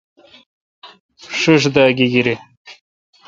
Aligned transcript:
ݭݭ 1.39 1.63
دا 1.75 1.85
گیگیر۔ 1.97 2.27